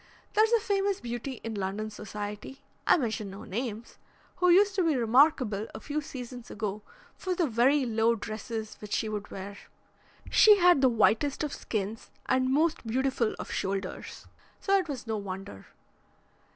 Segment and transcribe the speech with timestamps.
[0.33, 3.99] "There's a famous beauty in London society I mention no names
[4.37, 6.81] who used to be remarkable a few seasons ago
[7.15, 9.59] for the very low dresses which she would wear.
[10.31, 14.25] She had the whitest of skins and most beautiful of shoulders,
[14.59, 15.67] so it was no wonder.